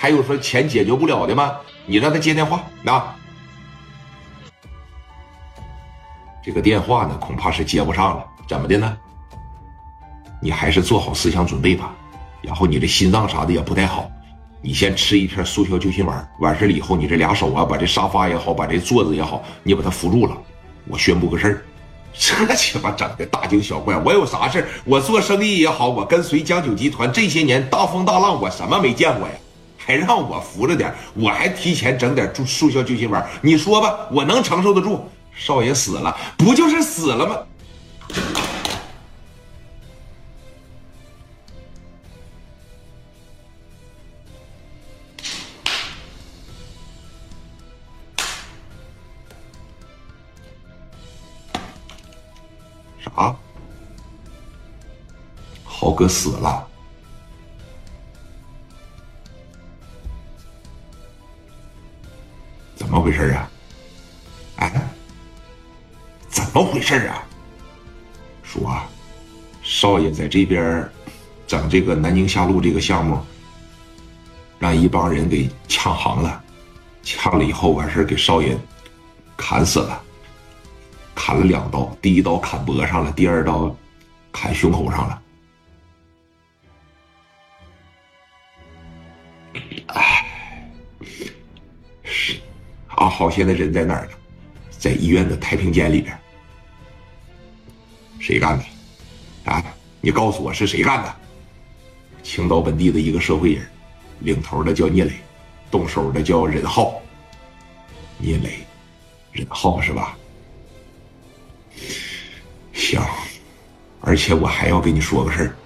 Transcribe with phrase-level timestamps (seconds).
[0.00, 1.56] 还有说钱解决不了的吗？
[1.84, 3.16] 你让他接电话啊。
[6.40, 8.24] 这个电话呢，恐怕是接不上了。
[8.46, 8.96] 怎么的呢？
[10.40, 11.92] 你还是做好思想准备吧。
[12.40, 14.08] 然后你的心脏啥的也不太好，
[14.62, 16.32] 你先吃一片速效救心丸。
[16.38, 20.38] 完事了以后，你这俩手啊，把这沙发也好，把这座子也好，你把它扶住了。
[20.86, 21.64] 我宣布个事儿，
[22.14, 23.96] 这鸡巴整的大惊小怪。
[23.96, 29.34] 我有啥事我做生意也好，我跟随江九集团这些年大风大浪，我什么没见过呀？
[29.88, 33.26] 还让我扶着点，我还提前整点速效救心丸。
[33.40, 35.08] 你说吧，我能承受得住？
[35.34, 37.38] 少爷死了，不就是死了吗？
[53.02, 53.34] 啥？
[55.64, 56.67] 豪哥死了？
[62.98, 63.50] 么回事啊？
[64.56, 64.72] 哎，
[66.28, 67.22] 怎么回事啊？
[68.42, 68.76] 说，
[69.62, 70.88] 少爷在这边
[71.46, 73.24] 整这个南京下路这个项目，
[74.58, 76.42] 让一帮人给抢行了，
[77.04, 78.58] 抢了以后完事给少爷
[79.36, 80.02] 砍死了。
[81.14, 83.74] 砍了两刀，第一刀砍脖上了，第二刀
[84.32, 85.22] 砍胸口上了。
[89.88, 90.07] 哎，
[92.98, 94.12] 阿豪现在人在哪儿呢？
[94.70, 96.18] 在医院的太平间里边。
[98.18, 98.64] 谁干的？
[99.50, 99.64] 啊，
[100.00, 101.16] 你告诉我是谁干的？
[102.24, 103.66] 青岛本地的一个社会人，
[104.20, 105.12] 领头的叫聂磊，
[105.70, 107.00] 动手的叫任浩。
[108.18, 108.66] 聂磊，
[109.30, 110.18] 任浩是吧？
[112.72, 113.00] 行，
[114.00, 115.56] 而且我还要跟你说个事儿。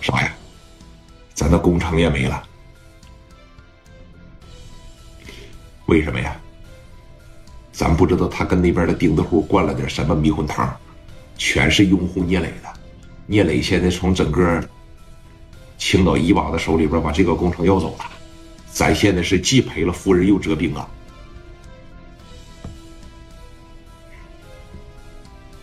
[0.00, 0.34] 啥呀？
[1.32, 2.42] 咱的工程也没了。
[5.88, 6.36] 为什么呀？
[7.72, 10.74] 咱不知道他跟那边的钉子户灌了点什么迷魂汤，
[11.36, 12.68] 全是拥护聂磊的。
[13.26, 14.62] 聂磊现在从整个
[15.78, 18.04] 青岛一娃的手里边把这个工程要走了，
[18.70, 20.88] 咱现在是既赔了夫人又折兵啊。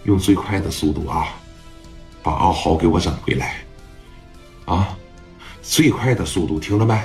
[0.06, 1.28] 用最快的速度啊，
[2.24, 3.58] 把阿豪给我整回来，
[4.66, 4.98] 啊，
[5.62, 6.98] 最快的速度，听着没？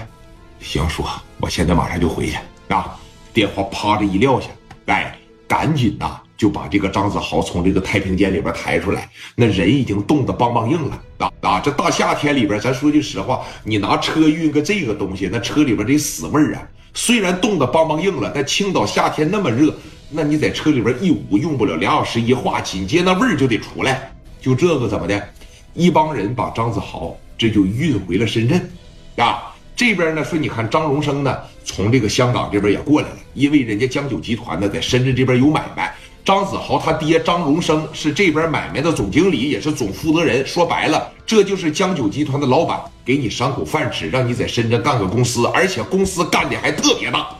[0.60, 1.04] 行，叔，
[1.38, 2.99] 我现在马上就回去啊。
[3.32, 4.48] 电话啪的一撂下，
[4.86, 9.08] 哎，赶紧呐，就把这个张子豪从这个太平间里边抬出来。
[9.36, 11.60] 那人已经冻得梆梆硬了啊啊！
[11.60, 16.62] 这大夏天里边，咱说句实话，你拿车运个这个东西，那车里边这死味儿啊，
[16.94, 19.74] 虽然冻得梆梆硬了，但青岛夏天那么热。
[20.10, 24.12] 那你在车里边一捂，用不了俩小时一化，紧接那味儿就得出来。
[24.40, 25.28] 就这个怎么的？
[25.72, 28.70] 一帮人把张子豪这就运回了深圳，
[29.16, 29.49] 啊，
[29.80, 35.94] 这边呢说你看张荣生呢从这个香港这边也过来了，因为人家江九集团呢在深圳这边有买卖。
[36.22, 40.46] 张子豪他爹张荣生是这边买卖的总经理，也是总负责人。
[40.46, 47.30] 说白了，这就是江九集团的老板，给你赏口饭吃，让你在深圳干个公司，而且公司干的还特别大。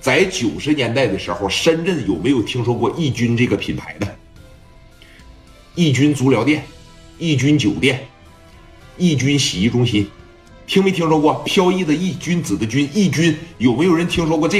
[0.00, 4.06] 在九十年代的时候，深圳有没有听说过义军这个品牌的？
[5.74, 6.64] 义军足疗店、
[7.18, 8.06] 义军酒店、
[8.96, 10.08] 义军洗浴中心，
[10.72, 11.34] 听没听说过？
[11.44, 14.58] 飘逸的逸，君子的君，逸君有没有人听说过这？